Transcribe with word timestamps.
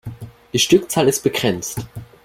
Die 0.51 0.57
Stückzahl 0.57 1.07
ist 1.07 1.21
begrenzt. 1.21 1.85